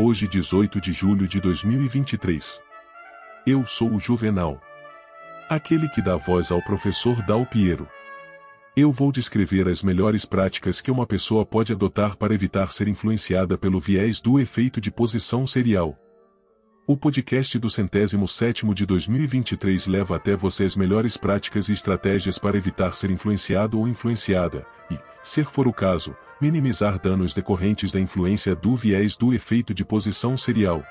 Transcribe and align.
Hoje 0.00 0.28
18 0.28 0.80
de 0.80 0.92
julho 0.92 1.26
de 1.26 1.40
2023. 1.40 2.62
Eu 3.44 3.66
sou 3.66 3.90
o 3.92 3.98
Juvenal. 3.98 4.62
Aquele 5.48 5.88
que 5.88 6.00
dá 6.00 6.14
voz 6.14 6.52
ao 6.52 6.62
professor 6.62 7.20
Dal 7.26 7.44
Piero. 7.44 7.88
Eu 8.76 8.92
vou 8.92 9.10
descrever 9.10 9.66
as 9.66 9.82
melhores 9.82 10.24
práticas 10.24 10.80
que 10.80 10.88
uma 10.88 11.04
pessoa 11.04 11.44
pode 11.44 11.72
adotar 11.72 12.16
para 12.16 12.32
evitar 12.32 12.70
ser 12.70 12.86
influenciada 12.86 13.58
pelo 13.58 13.80
viés 13.80 14.20
do 14.20 14.38
efeito 14.38 14.80
de 14.80 14.88
posição 14.92 15.44
serial. 15.48 15.98
O 16.86 16.96
podcast 16.96 17.58
do 17.58 17.68
centésimo 17.68 18.28
sétimo 18.28 18.76
de 18.76 18.86
2023 18.86 19.88
leva 19.88 20.14
até 20.14 20.36
você 20.36 20.62
as 20.62 20.76
melhores 20.76 21.16
práticas 21.16 21.68
e 21.68 21.72
estratégias 21.72 22.38
para 22.38 22.56
evitar 22.56 22.94
ser 22.94 23.10
influenciado 23.10 23.80
ou 23.80 23.88
influenciada, 23.88 24.64
e, 24.92 25.07
se 25.22 25.44
for 25.44 25.66
o 25.66 25.72
caso, 25.72 26.16
minimizar 26.40 26.98
danos 27.00 27.34
decorrentes 27.34 27.90
da 27.92 28.00
influência 28.00 28.54
do 28.54 28.76
viés 28.76 29.16
do 29.16 29.32
efeito 29.34 29.74
de 29.74 29.84
posição 29.84 30.36
serial. 30.36 30.84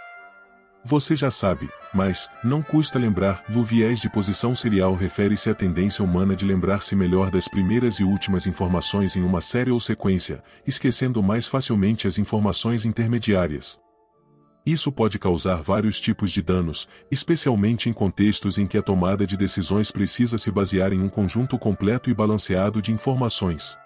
Você 0.83 1.15
já 1.15 1.29
sabe, 1.29 1.69
mas, 1.93 2.29
não 2.43 2.61
custa 2.61 2.97
lembrar, 2.97 3.43
o 3.53 3.61
viés 3.61 3.99
de 3.99 4.09
posição 4.09 4.55
serial 4.55 4.95
refere-se 4.95 5.49
à 5.49 5.53
tendência 5.53 6.03
humana 6.03 6.35
de 6.35 6.45
lembrar-se 6.45 6.95
melhor 6.95 7.29
das 7.29 7.47
primeiras 7.47 7.99
e 7.99 8.03
últimas 8.03 8.47
informações 8.47 9.15
em 9.15 9.21
uma 9.21 9.41
série 9.41 9.71
ou 9.71 9.79
sequência, 9.79 10.41
esquecendo 10.65 11.21
mais 11.21 11.45
facilmente 11.45 12.07
as 12.07 12.17
informações 12.17 12.85
intermediárias. 12.85 13.77
Isso 14.65 14.91
pode 14.91 15.17
causar 15.17 15.61
vários 15.61 15.99
tipos 15.99 16.31
de 16.31 16.41
danos, 16.41 16.87
especialmente 17.09 17.89
em 17.89 17.93
contextos 17.93 18.57
em 18.57 18.67
que 18.67 18.77
a 18.77 18.81
tomada 18.81 19.25
de 19.25 19.35
decisões 19.35 19.91
precisa 19.91 20.37
se 20.37 20.51
basear 20.51 20.93
em 20.93 21.01
um 21.01 21.09
conjunto 21.09 21.57
completo 21.57 22.09
e 22.09 22.13
balanceado 22.13 22.81
de 22.81 22.91
informações. 22.91 23.77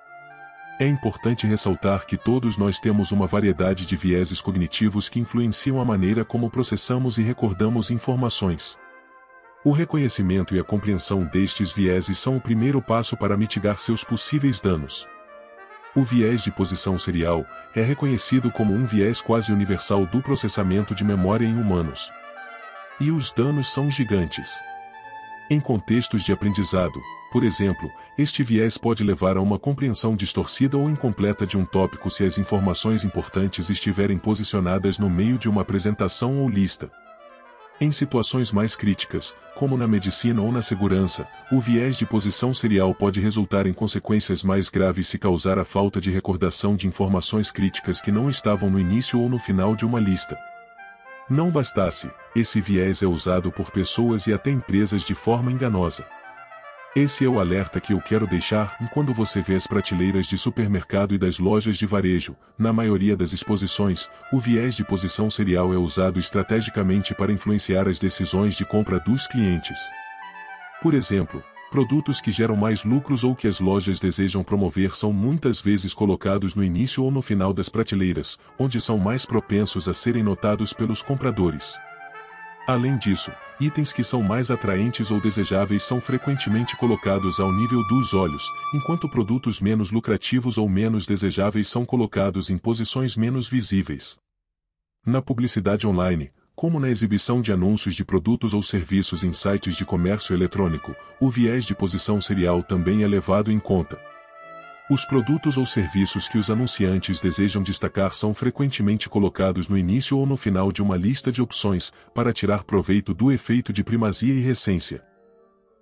É 0.79 0.87
importante 0.87 1.45
ressaltar 1.45 2.05
que 2.05 2.17
todos 2.17 2.57
nós 2.57 2.79
temos 2.79 3.11
uma 3.11 3.27
variedade 3.27 3.85
de 3.85 3.95
vieses 3.95 4.41
cognitivos 4.41 5.09
que 5.09 5.19
influenciam 5.19 5.79
a 5.79 5.85
maneira 5.85 6.25
como 6.25 6.49
processamos 6.49 7.17
e 7.17 7.21
recordamos 7.21 7.91
informações. 7.91 8.79
O 9.63 9.71
reconhecimento 9.71 10.55
e 10.55 10.59
a 10.59 10.63
compreensão 10.63 11.23
destes 11.23 11.71
vieses 11.71 12.17
são 12.17 12.35
o 12.35 12.41
primeiro 12.41 12.81
passo 12.81 13.15
para 13.15 13.37
mitigar 13.37 13.77
seus 13.77 14.03
possíveis 14.03 14.59
danos. 14.59 15.07
O 15.95 16.03
viés 16.03 16.41
de 16.41 16.51
posição 16.51 16.97
serial 16.97 17.45
é 17.75 17.81
reconhecido 17.83 18.49
como 18.49 18.73
um 18.73 18.87
viés 18.87 19.21
quase 19.21 19.51
universal 19.51 20.05
do 20.07 20.19
processamento 20.19 20.95
de 20.95 21.03
memória 21.03 21.45
em 21.45 21.53
humanos. 21.53 22.11
E 22.99 23.11
os 23.11 23.31
danos 23.31 23.71
são 23.71 23.91
gigantes. 23.91 24.59
Em 25.49 25.59
contextos 25.59 26.23
de 26.23 26.31
aprendizado, 26.31 26.99
por 27.31 27.45
exemplo, 27.45 27.89
este 28.17 28.43
viés 28.43 28.77
pode 28.77 29.05
levar 29.05 29.37
a 29.37 29.41
uma 29.41 29.57
compreensão 29.57 30.17
distorcida 30.17 30.77
ou 30.77 30.89
incompleta 30.89 31.47
de 31.47 31.57
um 31.57 31.63
tópico 31.63 32.09
se 32.09 32.25
as 32.25 32.37
informações 32.37 33.05
importantes 33.05 33.69
estiverem 33.69 34.17
posicionadas 34.17 34.99
no 34.99 35.09
meio 35.09 35.37
de 35.37 35.47
uma 35.47 35.61
apresentação 35.61 36.39
ou 36.39 36.49
lista. 36.49 36.91
Em 37.79 37.89
situações 37.89 38.51
mais 38.51 38.75
críticas, 38.75 39.33
como 39.55 39.77
na 39.77 39.87
medicina 39.87 40.41
ou 40.41 40.51
na 40.51 40.61
segurança, 40.61 41.25
o 41.51 41.59
viés 41.59 41.95
de 41.95 42.05
posição 42.05 42.53
serial 42.53 42.93
pode 42.93 43.21
resultar 43.21 43.65
em 43.65 43.73
consequências 43.73 44.43
mais 44.43 44.69
graves 44.69 45.07
se 45.07 45.17
causar 45.17 45.57
a 45.57 45.63
falta 45.63 46.01
de 46.01 46.11
recordação 46.11 46.75
de 46.75 46.85
informações 46.85 47.49
críticas 47.49 48.01
que 48.01 48.11
não 48.11 48.29
estavam 48.29 48.69
no 48.69 48.79
início 48.79 49.19
ou 49.19 49.29
no 49.29 49.39
final 49.39 49.73
de 49.73 49.85
uma 49.85 50.01
lista. 50.01 50.37
Não 51.29 51.49
bastasse, 51.49 52.11
esse 52.35 52.59
viés 52.59 53.01
é 53.01 53.07
usado 53.07 53.51
por 53.53 53.71
pessoas 53.71 54.27
e 54.27 54.33
até 54.33 54.51
empresas 54.51 55.01
de 55.01 55.15
forma 55.15 55.49
enganosa. 55.49 56.05
Esse 56.93 57.23
é 57.23 57.29
o 57.29 57.39
alerta 57.39 57.79
que 57.79 57.93
eu 57.93 58.01
quero 58.01 58.27
deixar 58.27 58.77
quando 58.89 59.13
você 59.13 59.41
vê 59.41 59.55
as 59.55 59.65
prateleiras 59.65 60.25
de 60.25 60.37
supermercado 60.37 61.13
e 61.13 61.17
das 61.17 61.39
lojas 61.39 61.77
de 61.77 61.85
varejo. 61.85 62.35
Na 62.57 62.73
maioria 62.73 63.15
das 63.15 63.31
exposições, 63.31 64.09
o 64.33 64.37
viés 64.41 64.75
de 64.75 64.83
posição 64.83 65.29
serial 65.29 65.73
é 65.73 65.77
usado 65.77 66.19
estrategicamente 66.19 67.15
para 67.15 67.31
influenciar 67.31 67.87
as 67.87 67.97
decisões 67.97 68.55
de 68.55 68.65
compra 68.65 68.99
dos 68.99 69.25
clientes. 69.25 69.79
Por 70.81 70.93
exemplo, 70.93 71.41
produtos 71.71 72.19
que 72.19 72.29
geram 72.29 72.57
mais 72.57 72.83
lucros 72.83 73.23
ou 73.23 73.37
que 73.37 73.47
as 73.47 73.61
lojas 73.61 73.97
desejam 73.97 74.43
promover 74.43 74.93
são 74.93 75.13
muitas 75.13 75.61
vezes 75.61 75.93
colocados 75.93 76.55
no 76.55 76.63
início 76.63 77.05
ou 77.05 77.09
no 77.09 77.21
final 77.21 77.53
das 77.53 77.69
prateleiras, 77.69 78.37
onde 78.59 78.81
são 78.81 78.97
mais 78.97 79.25
propensos 79.25 79.87
a 79.87 79.93
serem 79.93 80.23
notados 80.23 80.73
pelos 80.73 81.01
compradores. 81.01 81.79
Além 82.67 82.97
disso, 82.97 83.31
itens 83.61 83.93
que 83.93 84.03
são 84.03 84.23
mais 84.23 84.49
atraentes 84.49 85.11
ou 85.11 85.21
desejáveis 85.21 85.83
são 85.83 86.01
frequentemente 86.01 86.75
colocados 86.75 87.39
ao 87.39 87.53
nível 87.53 87.81
dos 87.87 88.13
olhos, 88.13 88.43
enquanto 88.73 89.07
produtos 89.07 89.61
menos 89.61 89.91
lucrativos 89.91 90.57
ou 90.57 90.67
menos 90.67 91.05
desejáveis 91.05 91.67
são 91.67 91.85
colocados 91.85 92.49
em 92.49 92.57
posições 92.57 93.15
menos 93.15 93.47
visíveis. 93.47 94.17
Na 95.05 95.21
publicidade 95.21 95.85
online, 95.85 96.31
como 96.55 96.79
na 96.79 96.89
exibição 96.89 97.41
de 97.41 97.51
anúncios 97.51 97.95
de 97.95 98.03
produtos 98.03 98.53
ou 98.53 98.61
serviços 98.61 99.23
em 99.23 99.31
sites 99.31 99.75
de 99.75 99.85
comércio 99.85 100.35
eletrônico, 100.35 100.95
o 101.19 101.29
viés 101.29 101.63
de 101.63 101.75
posição 101.75 102.19
serial 102.19 102.61
também 102.61 103.03
é 103.03 103.07
levado 103.07 103.51
em 103.51 103.59
conta. 103.59 104.10
Os 104.91 105.05
produtos 105.05 105.57
ou 105.57 105.65
serviços 105.65 106.27
que 106.27 106.37
os 106.37 106.49
anunciantes 106.49 107.21
desejam 107.21 107.63
destacar 107.63 108.13
são 108.13 108.33
frequentemente 108.33 109.07
colocados 109.07 109.69
no 109.69 109.77
início 109.77 110.17
ou 110.17 110.25
no 110.25 110.35
final 110.35 110.69
de 110.69 110.81
uma 110.81 110.97
lista 110.97 111.31
de 111.31 111.41
opções, 111.41 111.93
para 112.13 112.33
tirar 112.33 112.65
proveito 112.65 113.13
do 113.13 113.31
efeito 113.31 113.71
de 113.71 113.85
primazia 113.85 114.33
e 114.33 114.41
recência. 114.41 115.01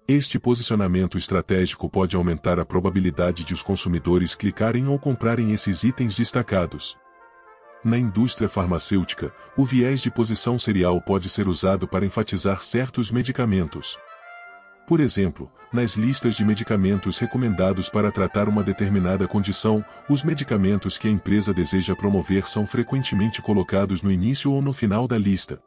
Este 0.08 0.38
posicionamento 0.38 1.18
estratégico 1.18 1.90
pode 1.90 2.16
aumentar 2.16 2.60
a 2.60 2.66
probabilidade 2.66 3.44
de 3.44 3.52
os 3.52 3.64
consumidores 3.64 4.36
clicarem 4.36 4.88
ou 4.88 5.00
comprarem 5.00 5.54
esses 5.54 5.84
itens 5.84 6.14
destacados. 6.14 6.96
Na 7.84 7.98
indústria 7.98 8.48
farmacêutica, 8.48 9.34
o 9.58 9.66
viés 9.66 10.02
de 10.02 10.12
posição 10.12 10.60
serial 10.60 11.02
pode 11.02 11.30
ser 11.30 11.48
usado 11.48 11.88
para 11.88 12.06
enfatizar 12.06 12.62
certos 12.62 13.10
medicamentos. 13.10 13.98
Por 14.90 15.00
exemplo, 15.00 15.52
nas 15.72 15.96
listas 15.96 16.34
de 16.34 16.44
medicamentos 16.44 17.20
recomendados 17.20 17.90
para 17.90 18.12
tratar 18.12 18.50
uma 18.50 18.64
determinada 18.64 19.28
condição, 19.28 19.86
os 20.10 20.24
medicamentos 20.24 20.98
que 20.98 21.08
a 21.08 21.12
empresa 21.12 21.54
deseja 21.54 21.96
promover 21.96 22.48
são 22.48 22.66
frequentemente 22.66 23.40
colocados 23.40 24.02
no 24.02 24.12
início 24.12 24.52
ou 24.52 24.64
no 24.64 24.74
final 24.74 25.08
da 25.08 25.16
lista. 25.16 25.62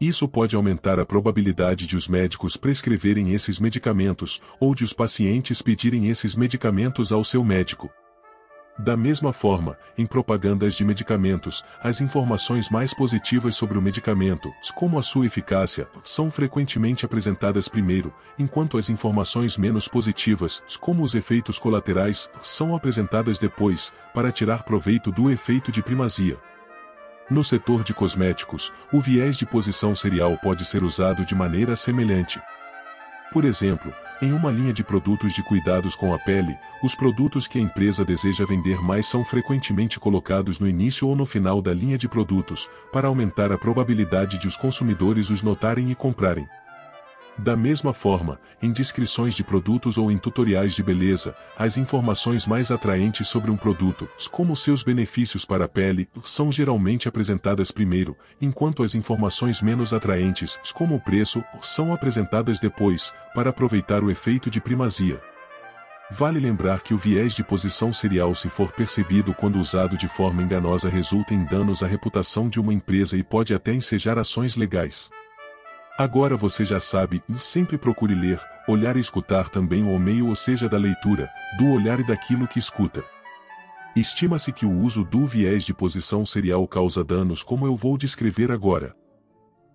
Isso 0.00 0.26
pode 0.26 0.56
aumentar 0.56 0.98
a 0.98 1.06
probabilidade 1.06 1.86
de 1.86 1.96
os 1.96 2.08
médicos 2.08 2.56
prescreverem 2.56 3.32
esses 3.32 3.60
medicamentos, 3.60 4.42
ou 4.58 4.74
de 4.74 4.82
os 4.82 4.92
pacientes 4.92 5.62
pedirem 5.62 6.08
esses 6.08 6.34
medicamentos 6.34 7.12
ao 7.12 7.22
seu 7.22 7.44
médico. 7.44 7.88
Da 8.78 8.96
mesma 8.96 9.34
forma, 9.34 9.76
em 9.98 10.06
propagandas 10.06 10.74
de 10.74 10.84
medicamentos, 10.84 11.62
as 11.82 12.00
informações 12.00 12.70
mais 12.70 12.94
positivas 12.94 13.54
sobre 13.54 13.76
o 13.76 13.82
medicamento, 13.82 14.50
como 14.74 14.98
a 14.98 15.02
sua 15.02 15.26
eficácia, 15.26 15.86
são 16.02 16.30
frequentemente 16.30 17.04
apresentadas 17.04 17.68
primeiro, 17.68 18.12
enquanto 18.38 18.78
as 18.78 18.88
informações 18.88 19.58
menos 19.58 19.88
positivas, 19.88 20.62
como 20.80 21.02
os 21.02 21.14
efeitos 21.14 21.58
colaterais, 21.58 22.30
são 22.40 22.74
apresentadas 22.74 23.38
depois, 23.38 23.92
para 24.14 24.32
tirar 24.32 24.62
proveito 24.62 25.12
do 25.12 25.30
efeito 25.30 25.70
de 25.70 25.82
primazia. 25.82 26.38
No 27.28 27.44
setor 27.44 27.84
de 27.84 27.92
cosméticos, 27.92 28.72
o 28.92 29.00
viés 29.00 29.36
de 29.36 29.46
posição 29.46 29.94
serial 29.94 30.36
pode 30.42 30.64
ser 30.64 30.82
usado 30.82 31.24
de 31.26 31.34
maneira 31.34 31.76
semelhante. 31.76 32.40
Por 33.32 33.46
exemplo, 33.46 33.90
em 34.20 34.30
uma 34.30 34.50
linha 34.50 34.74
de 34.74 34.84
produtos 34.84 35.32
de 35.32 35.42
cuidados 35.42 35.96
com 35.96 36.12
a 36.12 36.18
pele, 36.18 36.54
os 36.82 36.94
produtos 36.94 37.46
que 37.46 37.58
a 37.58 37.62
empresa 37.62 38.04
deseja 38.04 38.44
vender 38.44 38.82
mais 38.82 39.06
são 39.06 39.24
frequentemente 39.24 39.98
colocados 39.98 40.60
no 40.60 40.68
início 40.68 41.08
ou 41.08 41.16
no 41.16 41.24
final 41.24 41.62
da 41.62 41.72
linha 41.72 41.96
de 41.96 42.06
produtos, 42.06 42.68
para 42.92 43.08
aumentar 43.08 43.50
a 43.50 43.56
probabilidade 43.56 44.38
de 44.38 44.46
os 44.46 44.54
consumidores 44.54 45.30
os 45.30 45.42
notarem 45.42 45.90
e 45.90 45.94
comprarem. 45.94 46.46
Da 47.38 47.56
mesma 47.56 47.94
forma, 47.94 48.38
em 48.60 48.70
descrições 48.70 49.34
de 49.34 49.42
produtos 49.42 49.96
ou 49.96 50.10
em 50.12 50.18
tutoriais 50.18 50.74
de 50.74 50.82
beleza, 50.82 51.34
as 51.56 51.78
informações 51.78 52.46
mais 52.46 52.70
atraentes 52.70 53.26
sobre 53.26 53.50
um 53.50 53.56
produto, 53.56 54.06
como 54.30 54.54
seus 54.54 54.82
benefícios 54.82 55.44
para 55.44 55.64
a 55.64 55.68
pele, 55.68 56.08
são 56.24 56.52
geralmente 56.52 57.08
apresentadas 57.08 57.70
primeiro, 57.70 58.16
enquanto 58.40 58.82
as 58.82 58.94
informações 58.94 59.62
menos 59.62 59.94
atraentes, 59.94 60.60
como 60.74 60.96
o 60.96 61.00
preço, 61.00 61.42
são 61.62 61.92
apresentadas 61.92 62.60
depois, 62.60 63.14
para 63.34 63.48
aproveitar 63.48 64.04
o 64.04 64.10
efeito 64.10 64.50
de 64.50 64.60
primazia. 64.60 65.20
Vale 66.10 66.38
lembrar 66.38 66.82
que 66.82 66.92
o 66.92 66.98
viés 66.98 67.32
de 67.32 67.42
posição 67.42 67.90
serial 67.90 68.34
se 68.34 68.50
for 68.50 68.70
percebido 68.72 69.32
quando 69.32 69.58
usado 69.58 69.96
de 69.96 70.06
forma 70.06 70.42
enganosa 70.42 70.90
resulta 70.90 71.32
em 71.32 71.46
danos 71.46 71.82
à 71.82 71.86
reputação 71.86 72.50
de 72.50 72.60
uma 72.60 72.74
empresa 72.74 73.16
e 73.16 73.22
pode 73.22 73.54
até 73.54 73.72
ensejar 73.72 74.18
ações 74.18 74.54
legais. 74.54 75.10
Agora 76.02 76.36
você 76.36 76.64
já 76.64 76.80
sabe, 76.80 77.22
e 77.28 77.38
sempre 77.38 77.78
procure 77.78 78.12
ler, 78.12 78.40
olhar 78.66 78.96
e 78.96 78.98
escutar 78.98 79.48
também 79.48 79.84
o 79.84 79.96
meio 80.00 80.26
ou 80.26 80.34
seja 80.34 80.68
da 80.68 80.76
leitura, 80.76 81.30
do 81.56 81.68
olhar 81.68 82.00
e 82.00 82.04
daquilo 82.04 82.48
que 82.48 82.58
escuta. 82.58 83.04
Estima-se 83.94 84.52
que 84.52 84.66
o 84.66 84.80
uso 84.80 85.04
do 85.04 85.28
viés 85.28 85.62
de 85.62 85.72
posição 85.72 86.26
serial 86.26 86.66
causa 86.66 87.04
danos 87.04 87.40
como 87.40 87.66
eu 87.66 87.76
vou 87.76 87.96
descrever 87.96 88.50
agora. 88.50 88.96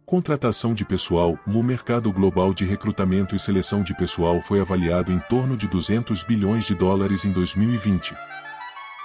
Contratação 0.06 0.74
de 0.74 0.84
pessoal, 0.84 1.40
no 1.48 1.64
mercado 1.64 2.12
global 2.12 2.54
de 2.54 2.66
recrutamento 2.66 3.34
e 3.34 3.40
seleção 3.40 3.82
de 3.82 3.96
pessoal 3.96 4.42
foi 4.42 4.60
avaliado 4.60 5.14
em 5.14 5.20
torno 5.30 5.56
de 5.56 5.66
200 5.66 6.24
bilhões 6.24 6.66
de 6.66 6.76
dólares 6.76 7.24
em 7.24 7.32
2020. 7.32 8.14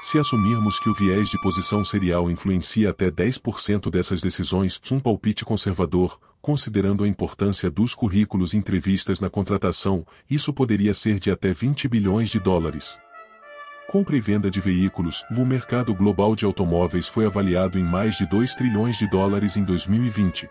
Se 0.02 0.18
assumirmos 0.18 0.80
que 0.80 0.90
o 0.90 0.94
viés 0.94 1.28
de 1.28 1.40
posição 1.40 1.84
serial 1.84 2.28
influencia 2.28 2.90
até 2.90 3.12
10% 3.12 3.88
dessas 3.92 4.20
decisões, 4.20 4.80
um 4.90 4.98
palpite 4.98 5.44
conservador, 5.44 6.18
considerando 6.42 7.04
a 7.04 7.08
importância 7.08 7.70
dos 7.70 7.94
currículos 7.94 8.52
entrevistas 8.52 9.20
na 9.20 9.30
contratação, 9.30 10.04
isso 10.28 10.52
poderia 10.52 10.92
ser 10.92 11.20
de 11.20 11.30
até 11.30 11.52
20 11.52 11.86
bilhões 11.86 12.28
de 12.28 12.40
dólares. 12.40 12.98
Compra 13.88 14.16
e 14.16 14.20
venda 14.20 14.50
de 14.50 14.60
veículos, 14.60 15.24
o 15.30 15.44
mercado 15.44 15.94
global 15.94 16.34
de 16.34 16.44
automóveis 16.44 17.06
foi 17.06 17.26
avaliado 17.26 17.78
em 17.78 17.84
mais 17.84 18.16
de 18.16 18.26
2 18.26 18.56
trilhões 18.56 18.98
de 18.98 19.08
dólares 19.08 19.56
em 19.56 19.62
2020. 19.62 20.48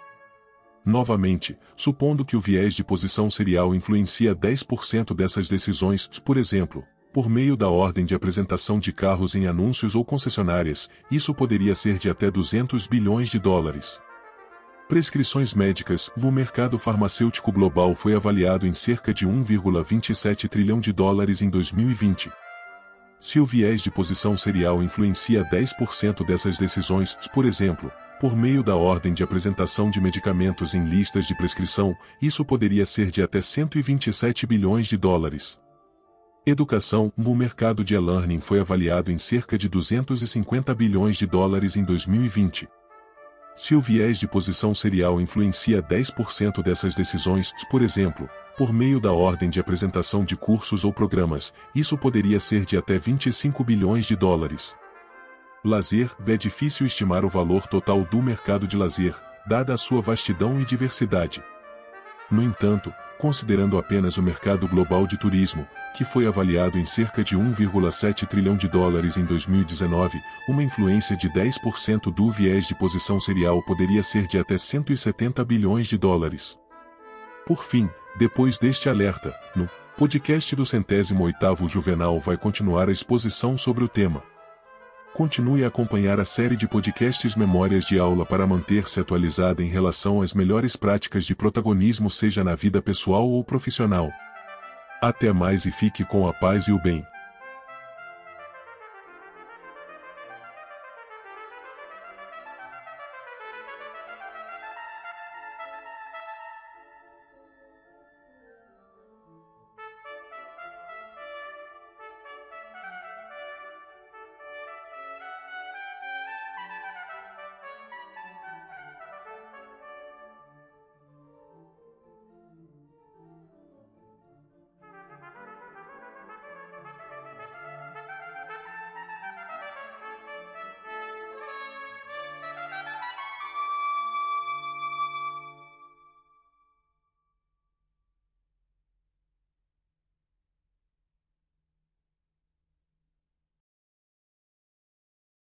Novamente, 0.85 1.57
supondo 1.75 2.23
que 2.23 2.37
o 2.37 2.41
viés 2.41 2.73
de 2.73 2.83
posição 2.83 3.29
serial 3.29 3.75
influencia 3.75 4.33
10% 4.33 5.13
dessas 5.13 5.49
decisões, 5.49 6.07
por 6.23 6.37
exemplo, 6.37 6.85
por 7.11 7.29
meio 7.29 7.57
da 7.57 7.67
ordem 7.67 8.05
de 8.05 8.15
apresentação 8.15 8.79
de 8.79 8.93
carros 8.93 9.35
em 9.35 9.45
anúncios 9.45 9.93
ou 9.93 10.05
concessionárias, 10.05 10.89
isso 11.11 11.33
poderia 11.33 11.75
ser 11.75 11.97
de 11.97 12.09
até 12.09 12.31
200 12.31 12.87
bilhões 12.87 13.29
de 13.29 13.37
dólares. 13.37 13.99
Prescrições 14.91 15.53
médicas, 15.53 16.11
o 16.21 16.29
mercado 16.29 16.77
farmacêutico 16.77 17.49
global 17.49 17.95
foi 17.95 18.13
avaliado 18.13 18.67
em 18.67 18.73
cerca 18.73 19.13
de 19.13 19.25
1,27 19.25 20.49
trilhão 20.49 20.81
de 20.81 20.91
dólares 20.91 21.41
em 21.41 21.49
2020. 21.49 22.29
Se 23.17 23.39
o 23.39 23.45
viés 23.45 23.81
de 23.81 23.89
posição 23.89 24.35
serial 24.35 24.83
influencia 24.83 25.45
10% 25.49 26.25
dessas 26.25 26.57
decisões, 26.57 27.17
por 27.33 27.45
exemplo, 27.45 27.89
por 28.19 28.35
meio 28.35 28.61
da 28.61 28.75
ordem 28.75 29.13
de 29.13 29.23
apresentação 29.23 29.89
de 29.89 30.01
medicamentos 30.01 30.73
em 30.73 30.83
listas 30.83 31.25
de 31.25 31.37
prescrição, 31.37 31.95
isso 32.21 32.43
poderia 32.43 32.85
ser 32.85 33.11
de 33.11 33.23
até 33.23 33.39
127 33.39 34.45
bilhões 34.45 34.87
de 34.87 34.97
dólares. 34.97 35.57
Educação, 36.45 37.13
o 37.17 37.33
mercado 37.33 37.81
de 37.81 37.95
e-learning 37.95 38.41
foi 38.41 38.59
avaliado 38.59 39.09
em 39.09 39.17
cerca 39.17 39.57
de 39.57 39.69
250 39.69 40.75
bilhões 40.75 41.15
de 41.15 41.25
dólares 41.25 41.77
em 41.77 41.85
2020. 41.85 42.67
Se 43.55 43.75
o 43.75 43.81
viés 43.81 44.17
de 44.17 44.27
posição 44.27 44.73
serial 44.73 45.19
influencia 45.19 45.83
10% 45.83 46.63
dessas 46.63 46.95
decisões, 46.95 47.53
por 47.69 47.81
exemplo, 47.81 48.29
por 48.57 48.71
meio 48.71 48.99
da 48.99 49.11
ordem 49.11 49.49
de 49.49 49.59
apresentação 49.59 50.23
de 50.23 50.35
cursos 50.35 50.85
ou 50.85 50.93
programas, 50.93 51.53
isso 51.75 51.97
poderia 51.97 52.39
ser 52.39 52.65
de 52.65 52.77
até 52.77 52.97
25 52.97 53.63
bilhões 53.63 54.05
de 54.05 54.15
dólares. 54.15 54.75
Lazer, 55.63 56.09
é 56.25 56.37
difícil 56.37 56.87
estimar 56.87 57.23
o 57.23 57.29
valor 57.29 57.67
total 57.67 58.03
do 58.03 58.21
mercado 58.21 58.67
de 58.67 58.77
lazer, 58.77 59.15
dada 59.45 59.73
a 59.73 59.77
sua 59.77 60.01
vastidão 60.01 60.59
e 60.59 60.65
diversidade. 60.65 61.43
No 62.31 62.41
entanto, 62.41 62.93
considerando 63.21 63.77
apenas 63.77 64.17
o 64.17 64.23
mercado 64.23 64.67
global 64.67 65.05
de 65.05 65.15
turismo, 65.15 65.67
que 65.95 66.03
foi 66.03 66.25
avaliado 66.25 66.79
em 66.79 66.85
cerca 66.85 67.23
de 67.23 67.37
1,7 67.37 68.25
trilhão 68.25 68.57
de 68.57 68.67
dólares 68.67 69.15
em 69.15 69.23
2019, 69.23 70.19
uma 70.49 70.63
influência 70.63 71.15
de 71.15 71.29
10% 71.29 72.11
do 72.11 72.31
viés 72.31 72.65
de 72.65 72.73
posição 72.73 73.19
serial 73.19 73.61
poderia 73.61 74.01
ser 74.01 74.25
de 74.25 74.39
até 74.39 74.57
170 74.57 75.45
bilhões 75.45 75.85
de 75.85 75.99
dólares. 75.99 76.57
Por 77.45 77.63
fim, 77.63 77.87
depois 78.17 78.57
deste 78.57 78.89
alerta, 78.89 79.35
no 79.55 79.69
podcast 79.95 80.55
do 80.55 80.65
centésimo 80.65 81.23
oitavo 81.23 81.67
Juvenal 81.67 82.19
vai 82.19 82.37
continuar 82.37 82.89
a 82.89 82.91
exposição 82.91 83.55
sobre 83.55 83.83
o 83.83 83.87
tema. 83.87 84.30
Continue 85.13 85.65
a 85.65 85.67
acompanhar 85.67 86.21
a 86.21 86.25
série 86.25 86.55
de 86.55 86.65
podcasts 86.65 87.35
Memórias 87.35 87.83
de 87.83 87.99
Aula 87.99 88.25
para 88.25 88.47
manter-se 88.47 88.97
atualizada 88.97 89.61
em 89.61 89.67
relação 89.67 90.21
às 90.21 90.33
melhores 90.33 90.77
práticas 90.77 91.25
de 91.25 91.35
protagonismo 91.35 92.09
seja 92.09 92.45
na 92.45 92.55
vida 92.55 92.81
pessoal 92.81 93.27
ou 93.27 93.43
profissional. 93.43 94.09
Até 95.01 95.33
mais 95.33 95.65
e 95.65 95.71
fique 95.71 96.05
com 96.05 96.29
a 96.29 96.33
paz 96.33 96.69
e 96.69 96.71
o 96.71 96.81
bem. 96.81 97.05